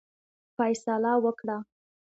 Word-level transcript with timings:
فیصله 0.55 1.13
وکړه. 1.25 1.57